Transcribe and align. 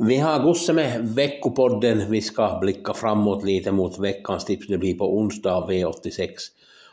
Vi 0.00 0.16
har 0.16 0.42
Gusse 0.42 0.72
med 0.72 1.08
veckopodden. 1.14 2.10
Vi 2.10 2.22
ska 2.22 2.58
blicka 2.60 2.94
framåt 2.94 3.44
lite 3.44 3.72
mot 3.72 3.98
veckans 3.98 4.44
tips. 4.44 4.66
Det 4.66 4.78
blir 4.78 4.98
på 4.98 5.18
onsdag 5.18 5.66
V86 5.68 6.28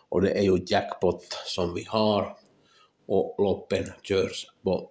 och 0.10 0.22
det 0.22 0.32
är 0.32 0.42
ju 0.42 0.66
jackpot 0.68 1.24
som 1.46 1.74
vi 1.74 1.86
har 1.88 2.38
och 3.08 3.36
loppen 3.38 3.84
körs 4.02 4.48
på 4.64 4.90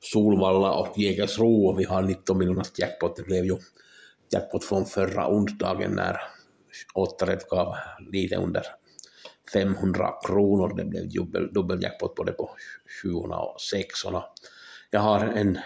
Solvalla 0.00 0.72
och 0.72 0.98
Jägersro 0.98 1.66
och 1.66 1.80
vi 1.80 1.84
har 1.84 2.02
19 2.02 2.38
miljoners 2.38 2.78
jackpot. 2.78 3.16
Det 3.16 3.22
blev 3.22 3.44
ju 3.44 3.56
jackpot 4.32 4.64
från 4.64 4.86
förra 4.86 5.30
onsdagen 5.30 5.90
när 5.90 6.16
åtta 6.94 7.26
rätt 7.26 7.48
gav 7.48 7.74
lite 8.12 8.36
under 8.36 8.62
500 9.52 10.10
kronor. 10.26 10.74
Det 10.76 10.84
blev 10.84 11.08
dubbel, 11.08 11.52
dubbel 11.52 11.82
jackpot 11.82 12.14
både 12.14 12.32
på 12.32 12.50
7 13.02 13.12
och 13.12 13.60
6 13.60 13.88
Jag 14.90 15.00
har 15.00 15.20
en 15.20 15.58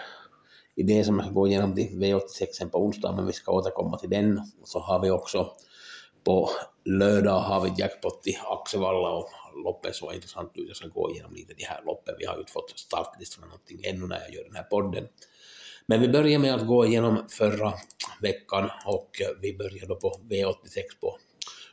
idé 0.75 1.03
som 1.03 1.15
jag 1.15 1.25
ska 1.25 1.33
gå 1.33 1.47
igenom 1.47 1.75
till 1.75 1.89
V86 1.89 2.69
på 2.69 2.85
onsdag, 2.85 3.11
men 3.11 3.25
vi 3.27 3.33
ska 3.33 3.51
återkomma 3.51 3.97
till 3.97 4.09
den. 4.09 4.37
Och 4.61 4.67
så 4.67 4.79
har 4.79 4.99
vi 4.99 5.11
också 5.11 5.51
på 6.23 6.49
lördag 6.85 7.39
har 7.39 7.61
vi 7.61 7.73
jackpot 7.77 8.27
i 8.27 8.37
Axevalla 8.45 9.09
och 9.09 9.29
loppet 9.65 9.95
så 9.95 10.13
intressant 10.13 10.51
ut. 10.55 10.67
Jag 10.67 10.77
ska 10.77 10.87
gå 10.87 11.11
igenom 11.11 11.33
lite 11.33 11.53
de 11.53 11.63
här 11.63 11.81
loppen. 11.85 12.15
Vi 12.19 12.25
har 12.25 12.33
ju 12.33 12.39
inte 12.39 12.51
fått 12.51 12.79
startlistorna 12.79 13.47
någonting 13.47 13.79
ännu 13.83 14.07
när 14.07 14.19
jag 14.19 14.33
gör 14.33 14.43
den 14.43 14.55
här 14.55 14.63
podden. 14.63 15.07
Men 15.85 16.01
vi 16.01 16.09
börjar 16.09 16.39
med 16.39 16.53
att 16.53 16.67
gå 16.67 16.85
igenom 16.85 17.27
förra 17.29 17.73
veckan 18.21 18.69
och 18.85 19.09
vi 19.41 19.57
börjar 19.57 19.87
då 19.87 19.95
på 19.95 20.19
V86 20.29 20.81
på 21.01 21.17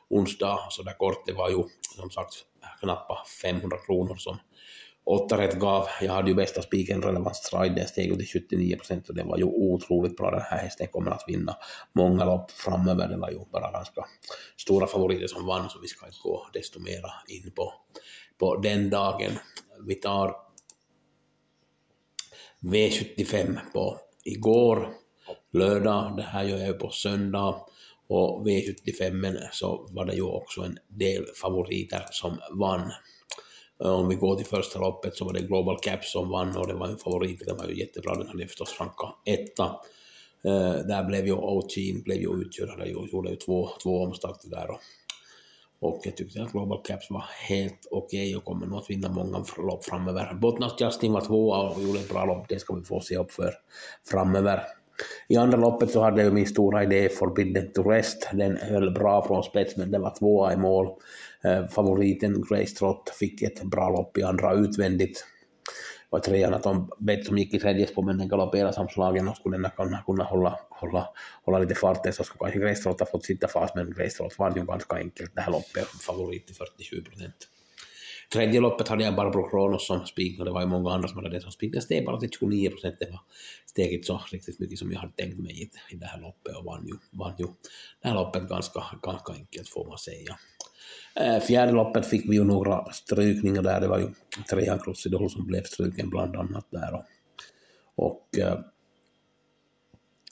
onsdag. 0.08 0.58
Så 0.70 0.82
där 0.82 0.92
kort, 0.92 1.26
det 1.26 1.32
var 1.32 1.50
ju 1.50 1.64
som 1.96 2.10
sagt 2.10 2.34
knappt 2.80 3.28
500 3.28 3.76
kronor 3.86 4.16
som 4.16 4.38
åtta 5.04 5.38
rätt 5.38 5.58
gav. 5.58 5.86
Jag 6.00 6.12
hade 6.12 6.28
ju 6.28 6.34
bästa 6.34 6.62
spiken 6.62 7.02
relevant 7.02 7.36
stride, 7.36 7.74
den 7.74 7.88
steg 7.88 8.18
till 8.18 8.26
79 8.26 8.76
procent 8.76 9.08
och 9.08 9.14
det 9.14 9.22
var 9.22 9.38
ju 9.38 9.44
otroligt 9.44 10.16
bra. 10.16 10.30
Den 10.30 10.40
här 10.40 10.58
hästen 10.58 10.86
kommer 10.86 11.10
att 11.10 11.24
vinna 11.26 11.56
många 11.92 12.24
lopp 12.24 12.50
framöver. 12.50 13.08
Det 13.08 13.16
var 13.16 13.30
ju 13.30 13.38
bara 13.52 13.70
ganska 13.70 14.04
stora 14.56 14.86
favoriter 14.86 15.26
som 15.26 15.46
vann, 15.46 15.70
så 15.70 15.78
vi 15.80 15.88
ska 15.88 16.06
inte 16.06 16.18
gå 16.22 16.46
desto 16.52 16.80
mera 16.80 17.10
in 17.28 17.52
på, 17.56 17.72
på 18.38 18.56
den 18.56 18.90
dagen. 18.90 19.32
Vi 19.86 19.94
tar 19.94 20.36
V75 22.62 23.58
på 23.72 23.98
igår, 24.24 24.88
lördag, 25.52 26.16
det 26.16 26.22
här 26.22 26.44
gör 26.44 26.58
jag 26.58 26.66
ju 26.66 26.74
på 26.74 26.90
söndag, 26.90 27.66
och 28.08 28.46
V75 28.46 29.36
så 29.52 29.88
var 29.90 30.04
det 30.04 30.14
ju 30.14 30.22
också 30.22 30.60
en 30.60 30.78
del 30.88 31.26
favoriter 31.40 32.06
som 32.10 32.38
vann. 32.52 32.92
Eh, 33.84 33.90
om 33.90 34.08
vi 34.08 34.14
går 34.14 34.36
till 34.36 34.46
första 34.46 34.78
loppet 34.78 35.16
så 35.16 35.24
var 35.24 35.32
det 35.32 35.40
Global 35.40 35.78
Cap 35.82 36.04
som 36.04 36.30
vann 36.30 36.56
och 36.56 36.66
det 36.66 36.74
var 36.74 36.88
en 36.88 36.98
favorit, 36.98 37.46
den 37.46 37.56
var 37.56 37.66
ju 37.66 37.78
jättebra, 37.78 38.14
den 38.14 38.28
hade 38.28 38.46
förstås 38.46 38.80
rankat 38.80 39.14
etta. 39.24 39.76
Uh, 40.46 40.86
där 40.86 41.04
blev 41.04 41.26
ju 41.26 41.32
Ochin 41.32 42.02
blev 42.02 42.16
ju 42.16 42.40
utkörd, 42.40 42.96
och 42.96 43.08
gjorde 43.08 43.30
ju 43.30 43.36
två, 43.36 43.70
två 43.82 44.02
omstarter 44.02 44.48
där 44.48 44.70
och, 44.70 44.80
och 45.80 46.00
jag 46.04 46.16
tyckte 46.16 46.42
att 46.42 46.52
Global 46.52 46.82
Caps 46.84 47.10
var 47.10 47.24
helt 47.48 47.86
okej 47.90 48.20
okay 48.20 48.36
och 48.36 48.44
kommer 48.44 48.66
nog 48.66 48.78
att 48.78 48.90
vinna 48.90 49.08
många 49.08 49.44
lopp 49.58 49.84
framöver. 49.84 50.34
Bottnas 50.34 50.80
Justin 50.80 51.12
var 51.12 51.20
tvåa 51.20 51.70
och 51.70 51.82
gjorde 51.82 51.98
ett 51.98 52.08
bra 52.08 52.24
lopp, 52.24 52.48
det 52.48 52.58
ska 52.58 52.74
vi 52.74 52.82
få 52.82 53.00
se 53.00 53.16
upp 53.16 53.32
för 53.32 53.54
framöver. 54.10 54.62
I 55.28 55.36
andra 55.36 55.58
loppet 55.58 55.90
så 55.90 56.00
hade 56.00 56.22
jag 56.22 56.32
min 56.32 56.46
stora 56.46 56.82
idé 56.82 57.08
Forbidden 57.08 57.72
to 57.72 57.82
Rest, 57.82 58.28
den 58.32 58.56
höll 58.56 58.94
bra 58.94 59.26
från 59.26 59.42
spets 59.42 59.76
men 59.76 59.90
den 59.90 60.02
var 60.02 60.18
tvåa 60.18 60.52
i 60.52 60.56
mål. 60.56 60.88
Eh, 61.44 61.66
favoriten 61.66 62.44
Grace 62.48 62.76
Trott 62.76 63.10
fick 63.18 63.42
ett 63.42 63.62
bra 63.62 63.90
lopp 63.90 64.18
i 64.18 64.22
andra 64.22 64.54
utvändigt. 64.54 65.24
Och 66.10 66.22
trean 66.22 66.54
att 66.54 66.62
de 66.62 66.90
bet 66.98 67.26
som 67.26 67.38
gick 67.38 67.54
i 67.54 67.58
tredje 67.58 67.86
spår 67.86 68.02
men 68.02 68.18
den 68.18 68.28
galopperade 68.28 68.72
som 68.72 68.88
slagen 68.88 69.28
och 69.28 69.36
skulle 69.36 69.58
den 69.58 69.70
kunna, 69.76 70.02
kunna 70.06 70.24
hålla, 70.24 70.58
hålla, 70.70 71.08
hålla 71.42 71.58
lite 71.58 71.74
farten 71.74 72.12
så 72.12 72.24
skulle 72.24 72.38
kanske 72.38 72.60
Grace 72.60 72.82
Trott 72.82 73.00
ha 73.00 73.06
fått 73.06 73.24
sitta 73.24 73.48
fast 73.48 73.74
men 73.74 73.94
Grace 73.96 74.16
Trott 74.16 74.38
vann 74.38 74.52
ju 74.56 74.64
ganska 74.64 74.96
enkelt 74.96 75.34
det 75.34 75.40
här 75.40 75.52
loppet, 75.52 75.88
favorit 75.88 76.46
till 76.46 76.56
47 76.56 77.02
procent. 77.02 77.48
Tredje 78.32 78.60
loppet 78.60 78.88
hade 78.88 79.04
jag 79.04 79.14
Barbro 79.14 79.50
Kronos 79.50 79.86
som 79.86 80.06
spik 80.06 80.38
och 80.38 80.44
det 80.44 80.50
var 80.50 80.60
ju 80.60 80.66
många 80.66 80.90
andra 80.90 81.08
som 81.08 81.16
hade 81.16 81.30
det 81.30 81.40
som 81.40 81.52
spik. 81.52 81.72
Det 81.72 81.80
steg 81.80 82.06
bara 82.06 82.20
till 82.20 82.30
29 82.30 82.70
procent. 82.70 82.96
Det 82.98 83.10
var 83.10 83.20
steget 83.66 84.06
så 84.06 84.20
riktigt 84.32 84.58
mycket 84.58 84.78
som 84.78 84.92
jag 84.92 85.00
hade 85.00 85.12
tänkt 85.12 85.38
mig 85.38 85.62
i, 85.62 85.70
i 85.94 85.96
det 85.96 86.06
här 86.06 86.20
loppet 86.20 86.56
och 86.56 86.64
vann 86.64 86.86
ju, 86.86 86.94
vann 87.10 87.34
ju 87.38 87.46
det 88.02 88.08
här 88.08 88.14
loppet 88.14 88.48
ganska, 88.48 88.84
ganska 89.02 89.32
enkelt 89.32 89.68
får 89.68 89.88
man 89.88 89.98
säga. 89.98 90.38
Eh, 91.20 91.40
fjärde 91.40 91.72
loppet 91.72 92.06
fick 92.06 92.30
vi 92.30 92.34
ju 92.36 92.44
några 92.44 92.92
strykningar 92.92 93.62
där, 93.62 93.80
det 93.80 93.88
var 93.88 93.98
ju 93.98 94.08
trean 94.50 94.78
Crossidol 94.78 95.30
som 95.30 95.46
blev 95.46 95.62
struken 95.62 96.10
bland 96.10 96.36
annat 96.36 96.66
där 96.70 96.94
och, 96.94 97.04
och 97.94 98.38
eh, 98.38 98.58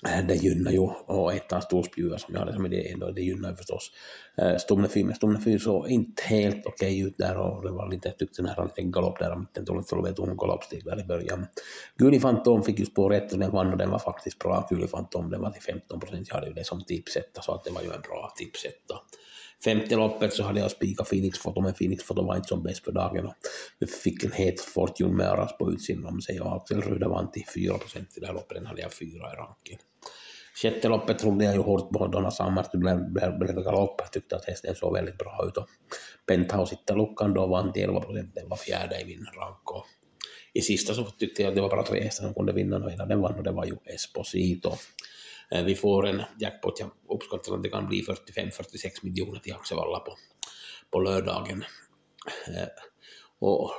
Eh, 0.07 0.27
det 0.27 0.35
gynnar 0.35 0.71
ju, 0.71 0.79
och 1.07 1.35
ettan 1.35 1.63
storspjuva 1.63 2.19
som 2.19 2.35
jag 2.35 2.41
hade 2.41 2.53
som 2.53 2.67
idé, 2.67 2.97
det 3.15 3.23
gynnar 3.23 3.51
ju 3.51 3.57
förstås 3.57 3.91
eh, 4.37 4.57
Stomne 4.57 4.89
4, 4.89 5.07
men 5.07 5.15
Stomne 5.15 5.41
4 5.41 5.59
såg 5.59 5.89
inte 5.89 6.23
helt 6.23 6.67
okej 6.67 7.01
ut 7.01 7.19
där 7.19 7.37
och 7.37 7.63
det 7.63 7.71
var 7.71 7.91
lite, 7.91 8.09
jag 8.09 8.19
tyckte 8.19 8.43
den 8.43 8.51
här 8.51 8.65
lite 8.65 8.83
galopp 8.83 9.19
där, 9.19 9.37
inte 9.37 9.61
dåligt 9.61 9.89
för 9.89 10.09
att 10.09 10.19
hon 10.19 10.37
galoppsteg 10.37 10.85
där 10.85 11.01
i 11.01 11.05
början. 11.05 11.47
Guli 11.97 12.21
Fantom 12.21 12.63
fick 12.63 12.79
ju 12.79 12.87
spår 12.87 13.11
rätt 13.11 13.33
och 13.33 13.39
den 13.39 13.51
vann 13.51 13.73
och 13.73 13.79
den 13.79 13.91
var 13.91 13.99
faktiskt 13.99 14.39
bra, 14.39 14.67
Guli 14.71 14.87
Fantom, 14.87 15.31
den 15.31 15.41
var 15.41 15.51
till 15.51 15.63
15 15.63 16.01
procent, 16.01 16.29
jag 16.29 16.35
hade 16.35 16.47
ju 16.47 16.53
det 16.53 16.67
som 16.67 16.85
tipsetta 16.85 17.43
så 17.43 17.53
att 17.53 17.65
det 17.65 17.71
var 17.71 17.83
ju 17.83 17.93
en 17.93 18.01
bra 18.01 18.33
tipsetta. 18.37 18.95
Femte 19.65 19.97
loppet 19.97 20.33
så 20.33 20.43
hade 20.43 20.61
jag 20.61 20.71
spikat 20.71 21.09
Phoenix 21.09 21.43
Photo 21.43 21.61
men 21.61 21.75
Phoenix 21.75 22.05
Photo 22.05 22.23
var 22.23 22.37
inte 22.37 22.49
som 22.49 22.63
bäst 22.63 22.85
för 22.85 22.93
dagen. 22.93 23.27
Och 23.27 23.35
vi 23.79 23.87
fick 23.87 24.25
en 24.25 24.33
het 24.33 24.61
Fortune 24.61 25.13
med 25.13 25.27
Aras 25.27 25.59
på 25.59 25.73
utsidan 25.73 26.07
om 26.07 26.21
sig 26.21 26.41
och 26.41 26.57
Axel 26.57 26.83
Ruda 26.83 27.09
vann 27.09 27.31
till 27.31 27.45
4 27.55 27.79
procent 27.79 28.17
i 28.17 28.21
det 28.21 28.27
här 28.27 28.35
loppet, 28.35 28.57
den 28.57 28.67
hade 28.67 28.81
jag 28.81 28.93
fyra 28.93 29.33
i 29.33 29.37
ranken. 29.37 29.79
Sjätte 30.63 30.89
loppet 30.89 31.19
trodde 31.19 31.45
jag 31.45 31.55
ju 31.55 31.61
hårt 31.61 31.93
på 31.93 32.07
Donna 32.07 32.31
Summers, 32.31 32.67
det 32.73 32.79
blev, 32.79 33.13
blev, 33.13 33.39
blev 33.39 33.55
galopp, 33.65 34.01
jag 34.01 34.13
tyckte 34.13 34.37
att 34.37 34.45
hästen 34.45 34.75
såg 34.75 34.95
väldigt 34.95 35.19
bra 35.19 35.45
ut. 35.49 35.57
Och 35.57 35.69
Penthouse 36.27 36.75
hittade 36.75 37.01
luckan 37.01 37.35
då 37.35 37.47
vann 37.47 37.73
till 37.73 37.83
11 37.83 38.01
procent, 38.01 38.35
den 38.35 38.49
var 38.49 38.57
fjärde 38.57 39.01
i 39.01 39.05
vinnarrank 39.05 39.71
och 39.71 39.85
i 40.53 40.61
sista 40.61 40.95
så 40.95 41.05
tyckte 41.05 41.43
jag 41.43 41.49
att 41.49 41.55
det 41.55 41.61
var 41.61 41.71
bara 41.71 41.83
tre 41.83 42.03
hästar 42.03 42.25
som 42.25 42.35
kunde 42.35 42.53
vinna 42.53 42.77
och 42.77 42.93
hela 42.93 43.07
den 43.07 43.21
vann 43.21 43.35
och 43.35 43.43
det 43.43 43.53
var 43.53 43.65
ju 43.65 43.77
Esposito. 43.85 44.73
Eh, 45.51 45.65
vi 45.65 45.75
får 45.75 46.07
en 46.07 46.23
jackpot, 46.41 46.81
jag 46.81 46.91
uppskattar 47.09 47.55
att 47.55 47.63
det 47.63 47.69
kan 47.69 47.89
bli 47.89 48.03
45-46 48.03 48.91
miljoner 49.03 49.39
till 49.39 49.53
Axevalla 49.53 49.99
på, 49.99 50.17
på 50.91 51.01
lördagen. 51.01 51.65
Eh, 52.49 52.69
och 53.41 53.71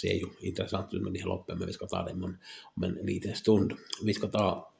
ser 0.00 0.14
ju 0.14 0.26
intressant 0.40 0.94
ut 0.94 1.02
med 1.02 1.12
de 1.12 1.18
här 1.18 1.26
loppen, 1.26 1.58
men 1.58 1.66
vi 1.66 1.72
ska 1.72 1.86
ta 1.86 2.02
det 2.02 2.12
om 2.12 2.84
en 2.84 3.06
liten 3.06 3.34
stund. 3.34 3.72
Vi 4.04 4.14
ska 4.14 4.28
ta 4.28 4.72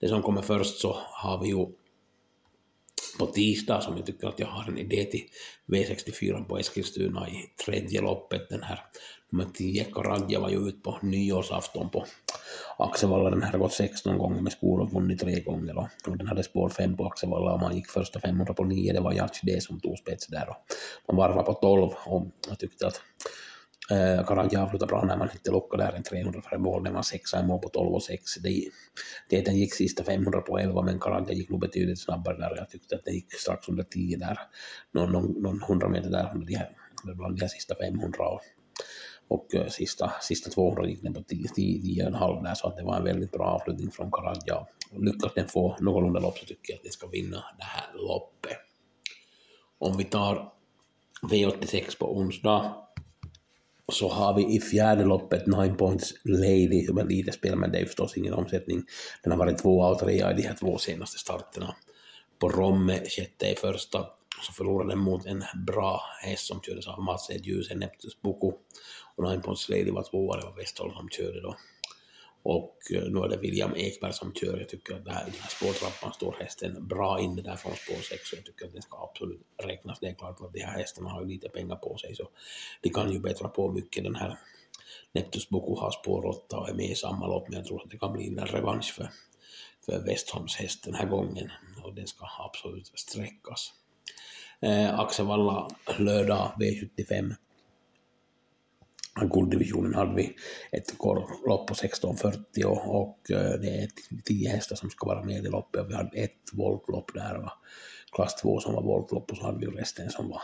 det 0.00 0.08
som 0.08 0.22
kommer 0.22 0.42
först 0.42 0.80
så 0.80 0.98
har 1.10 1.42
vi 1.42 1.48
ju 1.48 1.66
på 3.18 3.26
tisdag 3.26 3.80
som 3.80 3.96
jag 3.96 4.06
tycker 4.06 4.28
att 4.28 4.38
jag 4.38 4.46
har 4.46 4.68
en 4.68 4.78
idé 4.78 5.04
till 5.04 5.24
V64 5.66 6.44
på 6.44 6.58
Eskilstuna 6.58 7.28
i 7.28 7.50
tredje 7.64 8.00
loppet. 8.00 8.48
Den 8.48 8.62
här 8.62 8.80
nummer 9.30 9.46
10 9.54 9.84
Karadja 9.84 10.40
var 10.40 10.48
ju 10.48 10.68
ut 10.68 10.82
på 10.82 10.98
nyårsafton 11.02 11.90
på 11.90 12.04
Axevalla. 12.78 13.30
Den 13.30 13.42
här 13.42 13.52
har 13.52 13.58
gått 13.58 13.72
16 13.72 14.18
gånger 14.18 14.42
med 14.42 14.52
skor 14.52 14.80
och 14.80 14.92
vunnit 14.92 15.20
tre 15.20 15.40
gånger 15.40 15.78
och 16.06 16.16
den 16.16 16.26
hade 16.26 16.42
spår 16.42 16.68
5 16.68 16.96
på 16.96 17.06
Axevalla 17.06 17.52
och 17.52 17.60
man 17.60 17.76
gick 17.76 17.86
första 17.90 18.20
500 18.20 18.54
på 18.54 18.64
9. 18.64 18.92
Det 18.92 19.00
var 19.00 19.12
Jarts 19.12 19.40
D 19.40 19.60
som 19.60 19.80
tog 19.80 19.98
spets 19.98 20.26
där 20.26 20.48
och 20.48 21.14
man 21.14 21.16
varvade 21.16 21.42
på 21.42 21.54
12 21.54 21.90
och 22.06 22.26
jag 22.48 22.58
tyckte 22.58 22.86
att 22.86 23.00
Eh, 23.90 24.26
Karadja 24.26 24.62
avslutade 24.62 24.90
bra 24.90 25.04
när 25.04 25.16
man 25.16 25.28
inte 25.32 25.50
lockade 25.50 25.84
där 25.84 25.92
en 25.92 26.02
300 26.02 26.42
före 26.42 26.58
mål, 26.58 26.82
när 26.82 26.92
man 26.92 27.04
sexa 27.04 27.40
i 27.40 27.46
mål 27.46 27.58
på 27.58 27.68
12 27.68 27.94
och 27.94 28.02
6. 28.02 28.34
Det, 28.34 28.70
det, 29.28 29.40
den 29.40 29.56
gick 29.56 29.74
sista 29.74 30.04
500 30.04 30.40
på 30.40 30.58
11, 30.58 30.82
men 30.82 31.00
Karadja 31.00 31.34
gick 31.34 31.50
nog 31.50 31.60
betydligt 31.60 32.00
snabbare 32.00 32.36
där. 32.36 32.56
Jag 32.56 32.70
tyckte 32.70 32.94
att 32.94 33.04
det 33.04 33.10
gick 33.10 33.32
strax 33.32 33.68
under 33.68 33.84
10 33.84 34.16
där, 34.16 34.38
någon, 34.92 35.12
någon, 35.12 35.42
någon 35.42 35.62
100 35.62 35.88
meter 35.88 36.10
där 36.10 36.30
under 36.34 36.46
de 36.46 36.54
här, 36.54 36.70
bland 37.14 37.38
de 37.38 37.48
sista 37.48 37.74
500. 37.74 38.28
Och, 38.28 38.40
och 39.28 39.54
eh, 39.54 39.68
sista, 39.68 40.12
sista 40.20 40.50
200 40.50 40.86
gick 40.86 41.02
den 41.02 41.14
på 41.14 41.20
10,5 41.20 42.42
där, 42.42 42.54
så 42.54 42.68
att 42.68 42.76
det 42.76 42.82
var 42.82 42.96
en 42.96 43.04
väldigt 43.04 43.32
bra 43.32 43.44
avslutning 43.44 43.90
från 43.90 44.10
Karadja. 44.10 44.66
Lyckas 44.92 45.34
den 45.34 45.48
få 45.48 45.76
någorlunda 45.80 46.20
lopp 46.20 46.38
så 46.38 46.46
tycker 46.46 46.72
jag 46.72 46.76
att 46.76 46.82
den 46.82 46.92
ska 46.92 47.06
vinna 47.06 47.44
det 47.58 47.64
här 47.64 47.86
loppet. 47.94 48.58
Om 49.78 49.96
vi 49.96 50.04
tar 50.04 50.52
V86 51.22 51.98
på 51.98 52.18
onsdag. 52.18 52.74
Så 53.92 54.08
har 54.08 54.34
vi 54.34 54.56
i 54.56 54.60
fjärde 54.60 55.04
loppet 55.04 55.46
Nine 55.46 55.76
Points 55.76 56.14
Lady, 56.24 56.86
som 56.86 56.98
är 56.98 57.04
lite 57.04 57.32
spel, 57.32 57.56
men 57.56 57.72
det 57.72 57.78
är 57.78 57.86
förstås 57.86 58.16
ingen 58.16 58.34
omsättning. 58.34 58.84
Den 59.22 59.32
har 59.32 59.38
varit 59.38 59.58
två 59.58 59.84
av 59.84 59.94
trea 59.94 60.32
i 60.32 60.34
de 60.34 60.42
här 60.42 60.54
två 60.54 60.78
senaste 60.78 61.18
starterna. 61.18 61.74
På 62.38 62.48
Romme, 62.48 63.00
sjätte 63.08 63.46
i 63.46 63.54
första, 63.54 64.06
så 64.42 64.52
förlorade 64.52 64.90
den 64.90 64.98
mot 64.98 65.26
en 65.26 65.44
bra 65.66 66.02
häst 66.22 66.46
som 66.46 66.60
kördes 66.60 66.86
av 66.86 67.02
Mats 67.02 67.30
Edjuse, 67.30 67.74
Neptus 67.74 68.22
Boko. 68.22 68.52
Och 69.16 69.30
Nine 69.30 69.40
Points 69.40 69.68
Lady 69.68 69.90
var 69.90 70.02
tvåa, 70.02 70.36
det 70.36 70.44
var 70.44 70.56
Westholm 70.56 70.92
som 70.94 71.08
körde 71.08 71.40
då. 71.40 71.56
Och 72.50 72.76
eh, 72.94 73.02
nu 73.02 73.18
är 73.18 73.28
det 73.28 73.36
William 73.36 73.76
Ekberg 73.76 74.12
som 74.12 74.32
kör. 74.32 74.58
Jag 74.58 74.68
tycker 74.68 74.94
att 74.94 75.04
det 75.04 75.12
här, 75.12 75.28
i 75.28 75.30
den 75.30 75.40
här 75.40 75.50
spårtrappan 75.50 76.12
står 76.12 76.36
hästen 76.40 76.86
bra 76.88 77.20
inne 77.20 77.42
där 77.42 77.56
från 77.56 77.72
spår 77.72 78.02
6 78.02 78.32
och 78.32 78.38
jag 78.38 78.44
tycker 78.44 78.66
att 78.66 78.72
den 78.72 78.82
ska 78.82 78.96
absolut 79.10 79.40
räknas. 79.62 79.98
Det 80.00 80.06
är 80.06 80.14
klart 80.14 80.40
att 80.40 80.52
de 80.52 80.60
här 80.60 80.78
hästarna 80.78 81.10
har 81.10 81.20
ju 81.22 81.28
lite 81.28 81.48
pengar 81.48 81.76
på 81.76 81.96
sig 81.96 82.14
så 82.14 82.28
de 82.80 82.88
kan 82.88 83.12
ju 83.12 83.20
bättra 83.20 83.48
på 83.48 83.72
mycket. 83.72 84.04
Den 84.04 84.14
här 84.14 84.38
Neptus 85.12 85.48
Boko 85.48 85.80
har 85.80 85.90
spår 85.90 86.26
8 86.26 86.58
och 86.58 86.68
är 86.68 86.74
med 86.74 86.90
i 86.90 86.94
samma 86.94 87.26
lopp 87.26 87.48
men 87.48 87.58
jag 87.58 87.66
tror 87.66 87.82
att 87.82 87.90
det 87.90 87.98
kan 87.98 88.12
bli 88.12 88.28
en 88.28 88.46
revansch 88.46 88.94
för, 88.94 89.10
för 89.86 90.04
Westholms 90.06 90.56
häst 90.56 90.84
den 90.84 90.94
här 90.94 91.06
gången 91.06 91.50
och 91.84 91.94
den 91.94 92.06
ska 92.06 92.26
absolut 92.38 92.86
sträckas. 92.86 93.72
Eh, 94.60 95.00
Axevalla 95.00 95.68
lördag 95.98 96.52
V75 96.58 97.34
gulddivisionen 99.26 99.94
hade 99.94 100.14
vi 100.14 100.36
ett 100.72 100.94
lopp 101.46 101.66
på 101.66 101.74
16.40 101.74 102.64
och, 102.64 103.00
och 103.00 103.18
det 103.28 103.68
är 103.68 103.88
tio 104.24 104.48
hästar 104.50 104.76
som 104.76 104.90
ska 104.90 105.06
vara 105.06 105.24
med 105.24 105.44
i 105.44 105.48
loppet 105.48 105.80
och 105.80 105.90
vi 105.90 105.94
hade 105.94 106.18
ett 106.18 106.52
voltlopp 106.52 107.14
där, 107.14 107.38
va? 107.38 107.52
klass 108.12 108.36
2 108.36 108.60
som 108.60 108.74
var 108.74 108.82
voltlopp 108.82 109.30
och 109.30 109.36
så 109.36 109.44
hade 109.44 109.66
vi 109.66 109.66
resten 109.66 110.10
som 110.10 110.28
var 110.28 110.40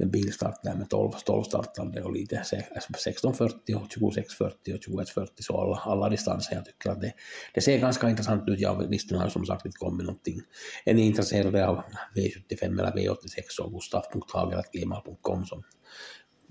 med 0.00 0.10
bilstart 0.10 0.62
där 0.62 0.74
med 0.74 0.90
12, 0.90 1.10
12 1.24 1.42
startande 1.42 2.02
och 2.02 2.12
lite 2.12 2.36
16.40 2.36 3.50
eh, 3.68 3.76
och 3.76 3.88
26.40 3.88 4.74
och 4.74 5.00
21.40 5.16 5.28
så 5.40 5.60
alla, 5.60 5.76
alla 5.76 6.08
distanser. 6.08 6.54
Jag 6.54 6.64
tycker 6.64 6.90
att 6.90 7.00
det, 7.00 7.12
det 7.54 7.60
ser 7.60 7.78
ganska 7.78 8.10
intressant 8.10 8.48
ut. 8.48 8.60
Jag 8.60 8.88
visste 8.88 9.16
har 9.16 9.28
som 9.28 9.46
sagt 9.46 9.66
inte 9.66 9.78
kommit 9.78 10.06
någonting. 10.06 10.40
Är 10.84 10.94
ni 10.94 11.06
intresserade 11.06 11.66
av 11.66 11.82
V75 12.14 12.64
eller 12.64 12.92
V86 12.92 13.42
så 13.48 13.68
gustaf.hager.gmail.com 13.68 15.46
som 15.46 15.62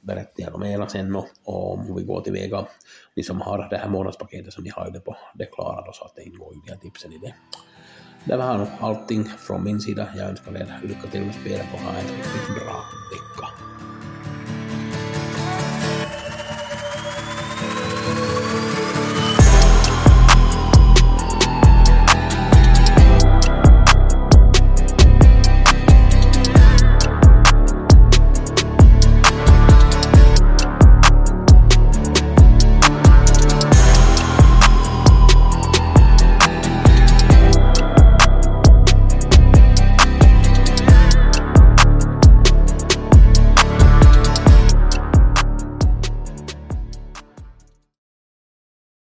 berättar 0.02 0.44
jag 0.44 0.56
om 0.56 0.64
era 0.64 0.88
sen 0.88 1.16
och, 1.16 1.28
och 1.44 1.84
hur 1.84 1.96
vi 1.96 2.04
går 2.04 2.22
tillväga. 2.22 2.66
Ni 3.16 3.24
som 3.24 3.42
har 3.42 3.70
det 3.70 3.78
här 3.78 3.90
månadspaketet 3.90 4.54
som 4.54 4.64
ni 4.64 4.70
har 4.70 5.00
på, 5.00 5.18
det 5.36 5.46
klarar 5.46 5.86
då 5.86 5.92
så 5.94 6.06
att 6.06 6.16
det 6.16 6.24
ingår 6.24 6.54
ju 6.54 6.62
de 6.68 6.78
tipsen 6.78 7.14
i 7.14 7.18
det. 7.18 7.34
Det 8.26 8.38
var 8.38 8.58
nog 8.58 8.68
allting 8.80 9.26
från 9.26 9.64
min 9.64 9.80
sida. 9.80 10.10
Jag 10.18 10.30
önskar 10.30 10.58
er 10.58 10.80
lycka 10.84 11.08
till 11.12 11.22
med 11.22 11.36
spelet 11.36 11.68
och 11.74 11.80
ha 11.80 11.92
en 11.92 12.08
riktigt 12.08 12.56
bra 12.56 12.84
vecka. 13.12 13.69